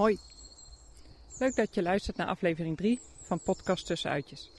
Hoi. 0.00 0.18
Leuk 1.38 1.56
dat 1.56 1.74
je 1.74 1.82
luistert 1.82 2.16
naar 2.16 2.26
aflevering 2.26 2.76
3 2.76 3.00
van 3.20 3.40
Podcast 3.40 3.86
Tussenuitjes. 3.86 4.50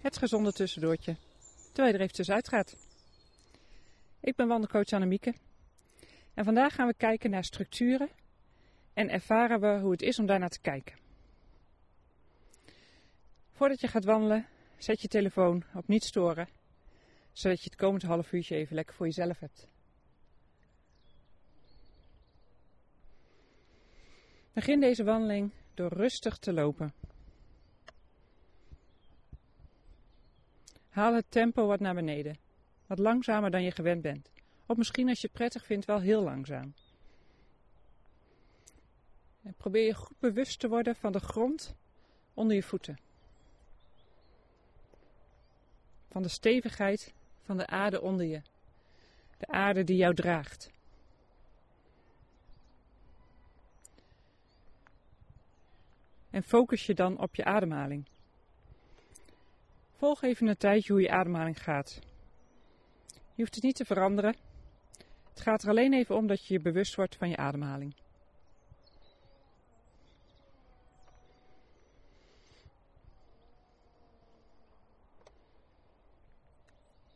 Het 0.00 0.18
gezonde 0.18 0.52
tussendoortje, 0.52 1.16
terwijl 1.66 1.86
je 1.86 1.94
er 1.94 2.00
even 2.00 2.14
tussenuit 2.14 2.48
gaat. 2.48 2.76
Ik 4.20 4.36
ben 4.36 4.48
wandelcoach 4.48 4.92
Annemieke. 4.92 5.34
En 6.34 6.44
vandaag 6.44 6.74
gaan 6.74 6.86
we 6.86 6.94
kijken 6.94 7.30
naar 7.30 7.44
structuren 7.44 8.08
en 8.94 9.10
ervaren 9.10 9.60
we 9.60 9.80
hoe 9.80 9.90
het 9.90 10.02
is 10.02 10.18
om 10.18 10.26
daarnaar 10.26 10.48
te 10.48 10.60
kijken. 10.60 10.96
Voordat 13.52 13.80
je 13.80 13.88
gaat 13.88 14.04
wandelen, 14.04 14.46
zet 14.78 15.00
je 15.00 15.08
telefoon 15.08 15.62
op 15.74 15.88
niet 15.88 16.04
storen, 16.04 16.48
zodat 17.32 17.58
je 17.62 17.70
het 17.70 17.78
komend 17.78 18.02
half 18.02 18.32
uurtje 18.32 18.56
even 18.56 18.74
lekker 18.74 18.94
voor 18.94 19.06
jezelf 19.06 19.38
hebt. 19.38 19.66
Begin 24.60 24.80
deze 24.80 25.04
wandeling 25.04 25.50
door 25.74 25.92
rustig 25.92 26.38
te 26.38 26.52
lopen. 26.52 26.92
Haal 30.88 31.14
het 31.14 31.24
tempo 31.28 31.66
wat 31.66 31.80
naar 31.80 31.94
beneden, 31.94 32.38
wat 32.86 32.98
langzamer 32.98 33.50
dan 33.50 33.62
je 33.62 33.70
gewend 33.70 34.02
bent. 34.02 34.30
Of 34.66 34.76
misschien 34.76 35.08
als 35.08 35.20
je 35.20 35.26
het 35.26 35.36
prettig 35.36 35.64
vindt, 35.64 35.86
wel 35.86 36.00
heel 36.00 36.22
langzaam. 36.22 36.74
En 39.42 39.54
probeer 39.56 39.86
je 39.86 39.94
goed 39.94 40.18
bewust 40.18 40.60
te 40.60 40.68
worden 40.68 40.96
van 40.96 41.12
de 41.12 41.20
grond 41.20 41.74
onder 42.34 42.56
je 42.56 42.62
voeten. 42.62 42.98
Van 46.08 46.22
de 46.22 46.28
stevigheid 46.28 47.14
van 47.42 47.56
de 47.56 47.66
aarde 47.66 48.00
onder 48.00 48.26
je. 48.26 48.42
De 49.38 49.46
aarde 49.46 49.84
die 49.84 49.96
jou 49.96 50.14
draagt. 50.14 50.70
En 56.30 56.42
focus 56.42 56.86
je 56.86 56.94
dan 56.94 57.18
op 57.18 57.34
je 57.34 57.44
ademhaling. 57.44 58.08
Volg 59.90 60.22
even 60.22 60.46
een 60.46 60.56
tijdje 60.56 60.92
hoe 60.92 61.02
je 61.02 61.10
ademhaling 61.10 61.62
gaat. 61.62 61.98
Je 63.34 63.42
hoeft 63.42 63.54
het 63.54 63.64
niet 63.64 63.76
te 63.76 63.84
veranderen. 63.84 64.36
Het 65.28 65.40
gaat 65.40 65.62
er 65.62 65.68
alleen 65.68 65.92
even 65.92 66.16
om 66.16 66.26
dat 66.26 66.46
je 66.46 66.54
je 66.54 66.60
bewust 66.60 66.94
wordt 66.94 67.16
van 67.16 67.28
je 67.28 67.36
ademhaling. 67.36 67.94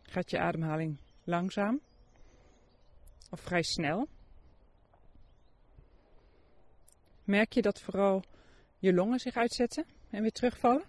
Gaat 0.03 0.31
je 0.31 0.39
ademhaling 0.39 0.99
langzaam 1.25 1.81
of 3.31 3.41
vrij 3.41 3.63
snel? 3.63 4.09
Merk 7.25 7.53
je 7.53 7.63
dat 7.63 7.81
vooral 7.81 8.23
je 8.85 8.93
longen 8.93 9.21
zich 9.21 9.37
uitzetten 9.37 9.87
en 10.11 10.23
weer 10.23 10.33
terugvallen? 10.33 10.85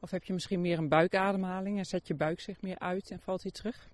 Of 0.00 0.10
heb 0.10 0.24
je 0.24 0.32
misschien 0.32 0.60
meer 0.60 0.78
een 0.78 0.88
buikademhaling 0.88 1.78
en 1.78 1.84
zet 1.84 2.06
je 2.06 2.14
buik 2.14 2.40
zich 2.40 2.62
meer 2.62 2.78
uit 2.78 3.10
en 3.10 3.20
valt 3.20 3.42
hij 3.42 3.50
terug? 3.50 3.88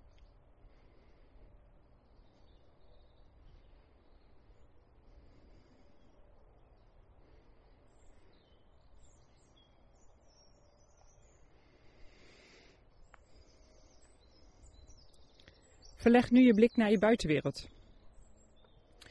Verleg 15.95 16.31
nu 16.31 16.45
je 16.45 16.53
blik 16.53 16.75
naar 16.75 16.91
je 16.91 16.99
buitenwereld. 16.99 17.69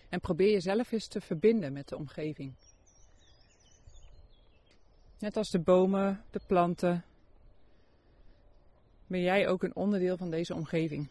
En 0.09 0.21
probeer 0.21 0.51
jezelf 0.51 0.93
eens 0.93 1.09
te 1.09 1.21
verbinden 1.21 1.73
met 1.73 1.89
de 1.89 1.97
omgeving. 1.97 2.55
Net 5.20 5.36
als 5.36 5.51
de 5.51 5.58
bomen, 5.58 6.25
de 6.31 6.41
planten, 6.47 7.05
ben 9.07 9.20
jij 9.20 9.48
ook 9.48 9.63
een 9.63 9.75
onderdeel 9.75 10.17
van 10.17 10.31
deze 10.31 10.55
omgeving. 10.55 11.08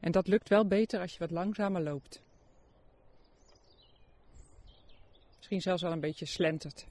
En 0.00 0.12
dat 0.12 0.26
lukt 0.26 0.48
wel 0.48 0.66
beter 0.66 1.00
als 1.00 1.12
je 1.12 1.18
wat 1.18 1.30
langzamer 1.30 1.82
loopt. 1.82 2.22
Misschien 5.36 5.60
zelfs 5.60 5.82
wel 5.82 5.92
een 5.92 6.00
beetje 6.00 6.26
slentert. 6.26 6.86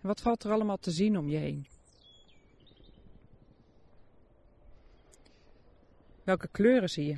En 0.00 0.08
wat 0.08 0.20
valt 0.20 0.44
er 0.44 0.52
allemaal 0.52 0.78
te 0.78 0.90
zien 0.90 1.18
om 1.18 1.28
je 1.28 1.38
heen? 1.38 1.71
Welke 6.24 6.48
kleuren 6.48 6.88
zie 6.88 7.06
je? 7.06 7.16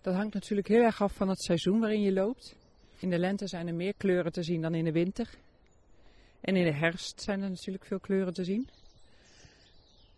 Dat 0.00 0.14
hangt 0.14 0.34
natuurlijk 0.34 0.68
heel 0.68 0.82
erg 0.82 1.02
af 1.02 1.14
van 1.14 1.28
het 1.28 1.42
seizoen 1.42 1.80
waarin 1.80 2.02
je 2.02 2.12
loopt. 2.12 2.56
In 2.98 3.10
de 3.10 3.18
lente 3.18 3.46
zijn 3.46 3.66
er 3.66 3.74
meer 3.74 3.94
kleuren 3.94 4.32
te 4.32 4.42
zien 4.42 4.60
dan 4.60 4.74
in 4.74 4.84
de 4.84 4.92
winter. 4.92 5.30
En 6.40 6.56
in 6.56 6.64
de 6.64 6.72
herfst 6.72 7.22
zijn 7.22 7.42
er 7.42 7.50
natuurlijk 7.50 7.84
veel 7.84 8.00
kleuren 8.00 8.34
te 8.34 8.44
zien. 8.44 8.68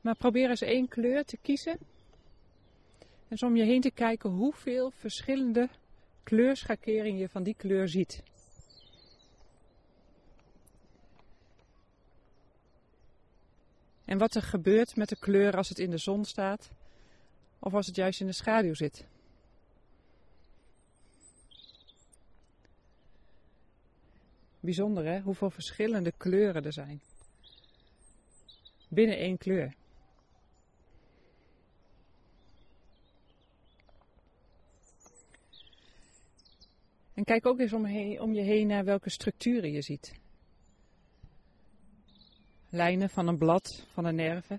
Maar 0.01 0.17
probeer 0.17 0.49
eens 0.49 0.61
één 0.61 0.89
kleur 0.89 1.25
te 1.25 1.37
kiezen. 1.43 1.79
En 3.29 3.43
om 3.43 3.57
je 3.57 3.65
heen 3.65 3.81
te 3.81 3.91
kijken 3.91 4.31
hoeveel 4.31 4.91
verschillende 4.91 5.69
kleurschakering 6.23 7.19
je 7.19 7.29
van 7.29 7.43
die 7.43 7.55
kleur 7.55 7.89
ziet. 7.89 8.23
En 14.09 14.19
wat 14.19 14.35
er 14.35 14.43
gebeurt 14.43 14.97
met 14.97 15.09
de 15.09 15.17
kleur 15.17 15.57
als 15.57 15.69
het 15.69 15.79
in 15.79 15.91
de 15.91 15.99
zon 15.99 16.25
staat 16.25 16.71
of 17.59 17.75
als 17.75 17.87
het 17.87 17.97
juist 17.97 18.21
in 18.21 18.27
de 18.27 18.33
schaduw 18.33 18.75
zit. 18.75 19.07
Bijzonder 24.61 25.05
hè, 25.05 25.21
hoeveel 25.21 25.51
verschillende 25.51 26.13
kleuren 26.17 26.65
er 26.65 26.73
zijn. 26.73 27.01
Binnen 28.89 29.19
één 29.19 29.39
kleur. 29.39 29.75
En 37.15 37.25
kijk 37.25 37.47
ook 37.47 37.59
eens 37.59 37.73
om, 37.73 37.85
om 38.19 38.33
je 38.33 38.43
heen 38.43 38.67
naar 38.67 38.85
welke 38.85 39.11
structuren 39.11 39.73
je 39.73 39.83
ziet. 39.83 40.13
Lijnen 42.71 43.11
van 43.11 43.29
een 43.29 43.39
blad, 43.39 43.87
van 43.93 44.05
een 44.05 44.15
nerve. 44.15 44.59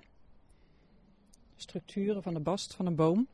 Structuren 1.55 2.23
van 2.23 2.33
de 2.33 2.39
bast 2.39 2.75
van 2.75 2.85
een 2.85 2.95
boom. 2.95 3.27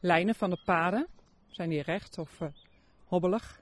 Lijnen 0.00 0.34
van 0.34 0.50
de 0.50 0.58
paden. 0.64 1.06
Zijn 1.48 1.68
die 1.68 1.82
recht 1.82 2.18
of 2.18 2.40
uh, 2.40 2.48
hobbelig? 3.04 3.60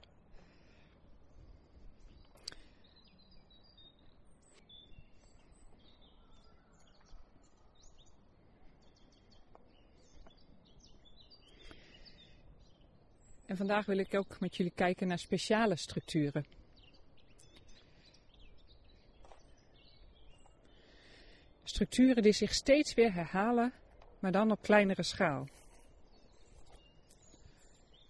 En 13.45 13.57
vandaag 13.57 13.85
wil 13.85 13.97
ik 13.97 14.13
ook 14.13 14.39
met 14.39 14.55
jullie 14.55 14.71
kijken 14.75 15.07
naar 15.07 15.19
speciale 15.19 15.77
structuren. 15.77 16.45
Structuren 21.63 22.23
die 22.23 22.33
zich 22.33 22.53
steeds 22.53 22.93
weer 22.93 23.13
herhalen, 23.13 23.73
maar 24.19 24.31
dan 24.31 24.51
op 24.51 24.61
kleinere 24.61 25.03
schaal. 25.03 25.47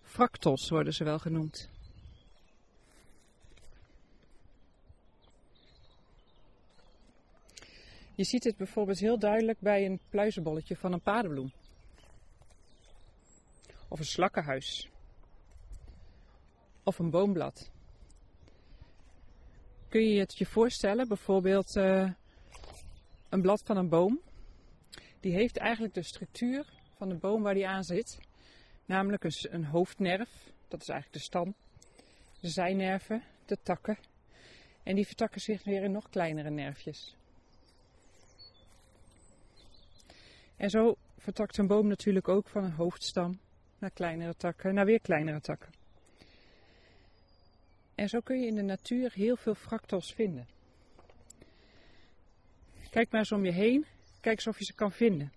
Fractals 0.02 0.70
worden 0.70 0.94
ze 0.94 1.04
wel 1.04 1.20
genoemd. 1.20 1.70
Je 8.16 8.24
ziet 8.24 8.44
het 8.44 8.58
bijvoorbeeld 8.58 9.00
heel 9.00 9.20
duidelijk 9.20 9.60
bij 9.60 9.86
een 9.86 10.00
pluizenbolletje 10.10 10.76
van 10.76 10.94
een 10.94 11.02
paardenbloem. 11.02 11.52
Of 13.88 14.00
een 14.00 14.06
slakkenhuis 14.06 14.90
of 16.86 17.00
een 17.00 17.10
boomblad. 17.10 17.72
Kun 19.90 20.02
je 20.02 20.20
het 20.20 20.38
je 20.38 20.46
voorstellen, 20.46 21.08
bijvoorbeeld 21.08 21.76
uh, 21.76 22.12
een 23.30 23.42
blad 23.42 23.62
van 23.66 23.78
een 23.78 23.90
boom? 23.90 24.20
Die 25.20 25.34
heeft 25.34 25.58
eigenlijk 25.58 25.94
de 25.94 26.04
structuur 26.04 26.66
van 26.98 27.10
de 27.10 27.16
boom 27.16 27.42
waar 27.42 27.54
die 27.54 27.68
aan 27.68 27.84
zit. 27.84 28.20
Namelijk 28.86 29.24
een, 29.24 29.34
een 29.50 29.66
hoofdnerf, 29.66 30.30
dat 30.68 30.82
is 30.82 30.90
eigenlijk 30.90 31.20
de 31.20 31.26
stam. 31.26 31.56
De 32.40 32.50
zijnerven, 32.50 33.24
de 33.46 33.58
takken. 33.64 33.98
En 34.84 34.96
die 34.96 35.06
vertakken 35.06 35.42
zich 35.42 35.64
weer 35.64 35.84
in 35.84 35.92
nog 35.92 36.10
kleinere 36.10 36.50
nerfjes. 36.50 37.16
En 40.56 40.70
zo 40.70 40.96
vertakt 41.18 41.58
een 41.58 41.68
boom 41.68 41.88
natuurlijk 41.88 42.28
ook 42.28 42.48
van 42.48 42.64
een 42.64 42.72
hoofdstam 42.72 43.40
naar 43.80 43.92
kleinere 43.92 44.36
takken, 44.36 44.74
naar 44.74 44.86
weer 44.86 45.02
kleinere 45.02 45.42
takken. 45.42 45.85
En 47.96 48.10
zo 48.10 48.20
kun 48.20 48.40
je 48.40 48.48
in 48.48 48.56
de 48.56 48.62
natuur 48.62 49.12
heel 49.14 49.36
veel 49.36 49.56
fractals 49.56 50.14
vinden. 50.14 50.48
Kijk 52.90 53.12
maar 53.12 53.20
eens 53.20 53.32
om 53.32 53.46
je 53.46 53.52
heen, 53.52 53.86
kijk 54.22 54.36
eens 54.36 54.48
of 54.48 54.58
je 54.58 54.66
ze 54.66 54.74
kan 54.74 54.92
vinden. 54.92 55.32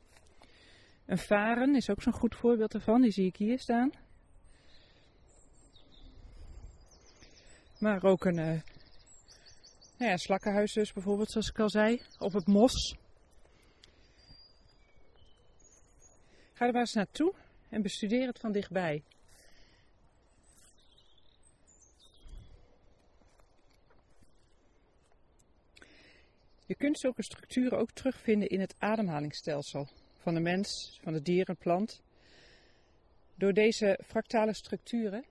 Een 1.06 1.18
varen 1.18 1.74
is 1.74 1.90
ook 1.90 2.02
zo'n 2.02 2.12
goed 2.12 2.34
voorbeeld 2.34 2.74
ervan, 2.74 3.00
die 3.00 3.10
zie 3.10 3.26
ik 3.26 3.36
hier 3.36 3.58
staan. 3.58 3.90
Maar 7.78 8.04
ook 8.04 8.24
een 8.24 8.38
uh, 8.38 8.60
nou 9.98 10.10
ja, 10.10 10.16
slakkenhuis 10.16 10.72
dus 10.72 10.92
bijvoorbeeld, 10.92 11.30
zoals 11.30 11.48
ik 11.48 11.58
al 11.58 11.70
zei. 11.70 12.02
Op 12.18 12.32
het 12.32 12.46
mos. 12.46 12.96
Ga 16.52 16.66
er 16.66 16.72
maar 16.72 16.80
eens 16.80 16.92
naartoe 16.92 17.34
en 17.68 17.82
bestudeer 17.82 18.26
het 18.26 18.38
van 18.38 18.52
dichtbij. 18.52 19.02
Je 26.68 26.74
kunt 26.74 26.98
zulke 26.98 27.22
structuren 27.22 27.78
ook 27.78 27.90
terugvinden 27.90 28.48
in 28.48 28.60
het 28.60 28.74
ademhalingsstelsel 28.78 29.88
van 30.16 30.34
de 30.34 30.40
mens, 30.40 30.98
van 31.02 31.12
de 31.12 31.22
dier 31.22 31.48
en 31.48 31.56
plant. 31.56 32.02
Door 33.34 33.52
deze 33.52 33.98
fractale 34.06 34.54
structuren 34.54 35.24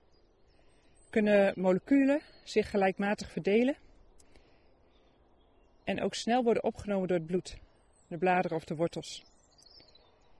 kunnen 1.10 1.52
moleculen 1.56 2.20
zich 2.44 2.70
gelijkmatig 2.70 3.30
verdelen 3.30 3.76
en 5.84 6.02
ook 6.02 6.14
snel 6.14 6.42
worden 6.42 6.64
opgenomen 6.64 7.08
door 7.08 7.16
het 7.16 7.26
bloed, 7.26 7.58
de 8.08 8.18
bladeren 8.18 8.56
of 8.56 8.64
de 8.64 8.74
wortels. 8.74 9.24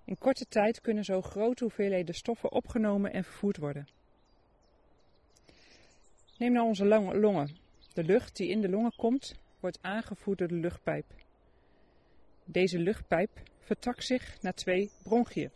In 0.05 0.19
korte 0.19 0.47
tijd 0.49 0.81
kunnen 0.81 1.05
zo 1.05 1.23
grote 1.23 1.65
hoeveelheden 1.65 2.15
stoffen 2.15 2.53
opgenomen 2.53 3.13
en 3.13 3.25
vervoerd 3.25 3.57
worden. 3.57 3.89
Neem 6.39 6.53
nou 6.53 6.67
onze 6.67 6.85
longen. 7.19 7.57
De 7.93 8.05
lucht 8.05 8.37
die 8.37 8.49
in 8.49 8.61
de 8.61 8.69
longen 8.69 8.95
komt, 8.97 9.35
wordt 9.61 9.79
aangevoerd 9.83 10.39
door 10.39 10.49
de 10.49 10.55
luchtpijp. 10.55 11.07
Deze 12.45 12.79
luchtpijp 12.79 13.31
vertakt 13.59 14.05
zich 14.05 14.43
naar 14.43 14.55
twee 14.55 14.91
bronchiën. 15.03 15.51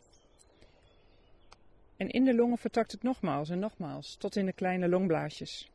En 1.96 2.08
in 2.08 2.24
de 2.24 2.34
longen 2.34 2.58
vertakt 2.58 2.92
het 2.92 3.02
nogmaals 3.02 3.48
en 3.50 3.58
nogmaals, 3.58 4.16
tot 4.16 4.36
in 4.36 4.46
de 4.46 4.52
kleine 4.52 4.88
longblaasjes. 4.88 5.70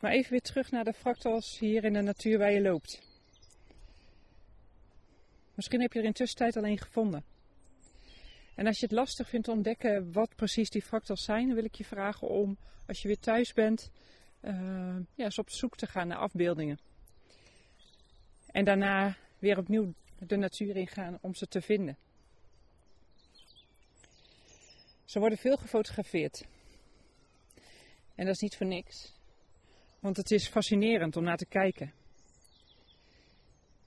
Maar 0.00 0.12
even 0.12 0.30
weer 0.30 0.40
terug 0.40 0.70
naar 0.70 0.84
de 0.84 0.92
fractals 0.92 1.58
hier 1.58 1.84
in 1.84 1.92
de 1.92 2.00
natuur 2.00 2.38
waar 2.38 2.52
je 2.52 2.60
loopt. 2.60 3.02
Misschien 5.54 5.80
heb 5.80 5.92
je 5.92 5.98
er 5.98 6.04
intussen 6.04 6.38
tijd 6.38 6.56
alleen 6.56 6.78
gevonden. 6.78 7.31
En 8.54 8.66
als 8.66 8.78
je 8.78 8.86
het 8.86 8.94
lastig 8.94 9.28
vindt 9.28 9.46
te 9.46 9.52
ontdekken 9.52 10.12
wat 10.12 10.34
precies 10.34 10.70
die 10.70 10.82
fractals 10.82 11.24
zijn, 11.24 11.46
dan 11.46 11.54
wil 11.54 11.64
ik 11.64 11.74
je 11.74 11.84
vragen 11.84 12.28
om, 12.28 12.58
als 12.86 13.02
je 13.02 13.08
weer 13.08 13.18
thuis 13.18 13.52
bent, 13.52 13.90
uh, 14.40 14.96
ja, 15.14 15.24
eens 15.24 15.38
op 15.38 15.50
zoek 15.50 15.76
te 15.76 15.86
gaan 15.86 16.08
naar 16.08 16.18
afbeeldingen. 16.18 16.78
En 18.46 18.64
daarna 18.64 19.16
weer 19.38 19.58
opnieuw 19.58 19.94
de 20.18 20.36
natuur 20.36 20.76
ingaan 20.76 21.18
om 21.20 21.34
ze 21.34 21.46
te 21.46 21.60
vinden. 21.60 21.96
Ze 25.04 25.18
worden 25.18 25.38
veel 25.38 25.56
gefotografeerd. 25.56 26.44
En 28.14 28.24
dat 28.24 28.34
is 28.34 28.40
niet 28.40 28.56
voor 28.56 28.66
niks. 28.66 29.12
Want 30.00 30.16
het 30.16 30.30
is 30.30 30.48
fascinerend 30.48 31.16
om 31.16 31.24
naar 31.24 31.36
te 31.36 31.46
kijken. 31.46 31.92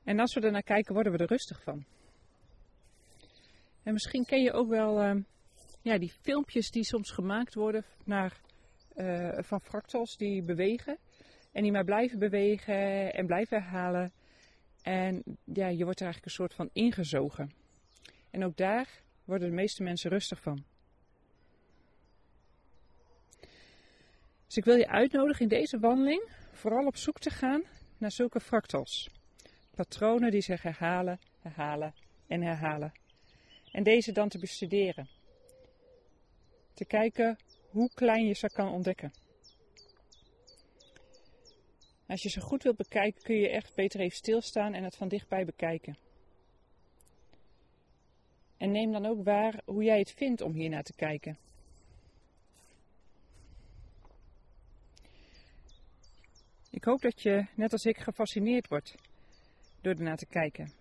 En 0.04 0.20
als 0.20 0.34
we 0.34 0.42
er 0.42 0.52
naar 0.52 0.64
kijken, 0.64 0.94
worden 0.94 1.12
we 1.12 1.18
er 1.18 1.28
rustig 1.28 1.64
van. 1.64 1.86
En 3.86 3.94
misschien 3.94 4.26
ken 4.26 4.42
je 4.42 4.52
ook 4.52 4.70
wel 4.70 5.04
uh, 5.04 5.22
ja, 5.82 5.98
die 5.98 6.12
filmpjes 6.22 6.72
die 6.72 6.84
soms 6.84 7.12
gemaakt 7.12 7.54
worden 7.54 7.86
naar, 8.04 8.42
uh, 8.96 9.38
van 9.42 9.62
fractals 9.62 10.18
die 10.18 10.44
bewegen. 10.44 10.98
En 11.52 11.64
die 11.64 11.72
maar 11.72 11.84
blijven 11.84 12.20
bewegen 12.20 13.14
en 13.14 13.26
blijven 13.26 13.62
herhalen. 13.62 14.12
En 14.82 15.24
ja, 15.44 15.68
je 15.68 15.84
wordt 15.84 16.00
er 16.00 16.06
eigenlijk 16.06 16.26
een 16.26 16.32
soort 16.32 16.54
van 16.54 16.70
ingezogen. 16.74 17.52
En 18.32 18.46
ook 18.46 18.58
daar 18.58 19.02
worden 19.26 19.50
de 19.50 19.56
meeste 19.56 19.84
mensen 19.84 20.10
rustig 20.10 20.42
van. 20.42 20.64
Dus 24.46 24.58
ik 24.58 24.66
wil 24.66 24.76
je 24.76 24.88
uitnodigen 24.88 25.42
in 25.42 25.58
deze 25.58 25.80
wandeling 25.80 26.30
vooral 26.52 26.86
op 26.86 26.96
zoek 26.96 27.20
te 27.20 27.30
gaan 27.30 27.64
naar 27.98 28.12
zulke 28.12 28.40
fractals. 28.40 29.10
Patronen 29.76 30.32
die 30.32 30.42
zich 30.42 30.62
herhalen, 30.62 31.20
herhalen 31.42 31.94
en 32.28 32.42
herhalen. 32.42 33.04
En 33.76 33.84
deze 33.84 34.12
dan 34.12 34.30
te 34.30 34.38
bestuderen. 34.38 35.10
Te 36.74 36.86
kijken 36.86 37.38
hoe 37.70 37.90
klein 37.94 38.26
je 38.26 38.34
ze 38.34 38.50
kan 38.50 38.72
ontdekken. 38.72 39.14
Als 42.08 42.24
je 42.24 42.30
ze 42.30 42.42
goed 42.42 42.64
wilt 42.64 42.78
bekijken, 42.78 43.22
kun 43.22 43.36
je 43.36 43.50
echt 43.50 43.76
beter 43.76 44.00
even 44.00 44.18
stilstaan 44.18 44.74
en 44.74 44.84
het 44.84 44.96
van 44.96 45.08
dichtbij 45.08 45.46
bekijken. 45.46 45.98
En 48.58 48.72
neem 48.72 48.92
dan 48.92 49.06
ook 49.06 49.24
waar 49.24 49.62
hoe 49.66 49.84
jij 49.84 50.00
het 50.00 50.12
vindt 50.12 50.42
om 50.42 50.54
hier 50.54 50.70
naar 50.70 50.84
te 50.84 50.96
kijken. 50.96 51.38
Ik 56.70 56.84
hoop 56.84 57.02
dat 57.02 57.22
je, 57.22 57.46
net 57.56 57.72
als 57.72 57.86
ik, 57.86 57.98
gefascineerd 57.98 58.68
wordt 58.68 58.96
door 59.82 59.94
ernaar 59.94 60.18
te 60.18 60.26
kijken. 60.26 60.72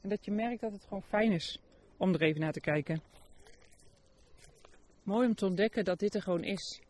En 0.00 0.08
dat 0.08 0.24
je 0.24 0.30
merkt 0.30 0.60
dat 0.60 0.72
het 0.72 0.84
gewoon 0.84 1.02
fijn 1.02 1.32
is 1.32 1.60
om 1.98 2.14
er 2.14 2.22
even 2.22 2.40
naar 2.40 2.52
te 2.52 2.60
kijken. 2.60 3.02
Mooi 5.02 5.26
om 5.26 5.34
te 5.34 5.46
ontdekken 5.46 5.84
dat 5.84 5.98
dit 5.98 6.14
er 6.14 6.22
gewoon 6.22 6.44
is. 6.44 6.80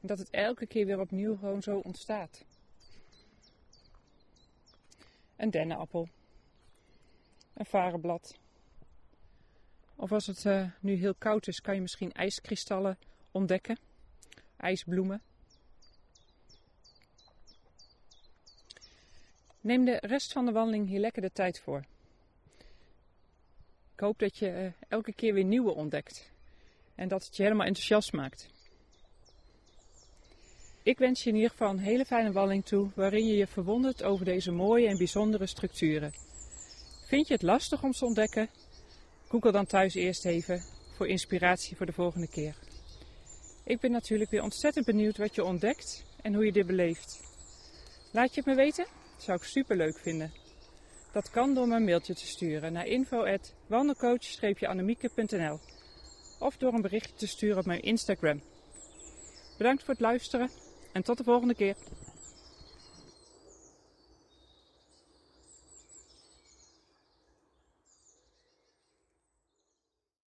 Dat 0.00 0.18
het 0.18 0.30
elke 0.30 0.66
keer 0.66 0.86
weer 0.86 1.00
opnieuw 1.00 1.36
gewoon 1.36 1.62
zo 1.62 1.78
ontstaat. 1.78 2.44
Een 5.36 5.50
dennenappel. 5.50 6.08
Een 7.54 7.66
varenblad. 7.66 8.38
Of 9.96 10.12
als 10.12 10.26
het 10.26 10.44
uh, 10.44 10.70
nu 10.80 10.94
heel 10.94 11.14
koud 11.14 11.46
is, 11.46 11.60
kan 11.60 11.74
je 11.74 11.80
misschien 11.80 12.12
ijskristallen 12.12 12.98
ontdekken. 13.30 13.78
IJsbloemen. 14.56 15.22
Neem 19.60 19.84
de 19.84 19.98
rest 20.00 20.32
van 20.32 20.46
de 20.46 20.52
wandeling 20.52 20.88
hier 20.88 21.00
lekker 21.00 21.22
de 21.22 21.32
tijd 21.32 21.60
voor. 21.60 21.84
Ik 24.00 24.06
hoop 24.06 24.18
dat 24.18 24.38
je 24.38 24.46
uh, 24.46 24.72
elke 24.88 25.12
keer 25.12 25.34
weer 25.34 25.44
nieuwe 25.44 25.74
ontdekt. 25.74 26.30
En 26.94 27.08
dat 27.08 27.24
het 27.24 27.36
je 27.36 27.42
helemaal 27.42 27.66
enthousiast 27.66 28.12
maakt. 28.12 28.48
Ik 30.82 30.98
wens 30.98 31.22
je 31.22 31.28
in 31.28 31.34
ieder 31.34 31.50
geval 31.50 31.70
een 31.70 31.78
hele 31.78 32.04
fijne 32.04 32.32
wandeling 32.32 32.64
toe, 32.64 32.90
waarin 32.94 33.26
je 33.26 33.36
je 33.36 33.46
verwondert 33.46 34.02
over 34.02 34.24
deze 34.24 34.50
mooie 34.50 34.88
en 34.88 34.96
bijzondere 34.96 35.46
structuren. 35.46 36.12
Vind 37.06 37.26
je 37.26 37.32
het 37.32 37.42
lastig 37.42 37.82
om 37.82 37.92
te 37.92 38.04
ontdekken? 38.04 38.48
Google 39.28 39.52
dan 39.52 39.66
thuis 39.66 39.94
eerst 39.94 40.24
even 40.24 40.62
voor 40.96 41.08
inspiratie 41.08 41.76
voor 41.76 41.86
de 41.86 41.92
volgende 41.92 42.28
keer. 42.28 42.54
Ik 43.64 43.80
ben 43.80 43.90
natuurlijk 43.90 44.30
weer 44.30 44.42
ontzettend 44.42 44.86
benieuwd 44.86 45.16
wat 45.16 45.34
je 45.34 45.44
ontdekt 45.44 46.04
en 46.22 46.34
hoe 46.34 46.44
je 46.44 46.52
dit 46.52 46.66
beleeft. 46.66 47.20
Laat 48.10 48.34
je 48.34 48.40
het 48.40 48.48
me 48.48 48.54
weten? 48.54 48.86
Dat 49.14 49.22
zou 49.22 49.38
ik 49.38 49.44
super 49.44 49.76
leuk 49.76 49.98
vinden. 49.98 50.39
Dat 51.12 51.30
kan 51.30 51.54
door 51.54 51.68
me 51.68 51.76
een 51.76 51.84
mailtje 51.84 52.14
te 52.14 52.26
sturen 52.26 52.72
naar 52.72 52.86
info@wandelcoach-annemieke.nl 52.86 55.58
of 56.38 56.56
door 56.56 56.72
een 56.72 56.82
berichtje 56.82 57.14
te 57.14 57.26
sturen 57.26 57.58
op 57.58 57.64
mijn 57.64 57.82
Instagram. 57.82 58.42
Bedankt 59.58 59.84
voor 59.84 59.94
het 59.94 60.02
luisteren 60.02 60.50
en 60.92 61.02
tot 61.02 61.18
de 61.18 61.24
volgende 61.24 61.54
keer. 61.54 61.76